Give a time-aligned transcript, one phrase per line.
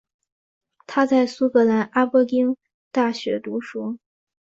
[0.87, 2.57] 他在苏格兰阿伯丁
[2.91, 3.99] 大学读书。